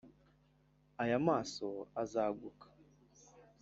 [1.01, 1.67] aya maso
[2.01, 2.67] azaguka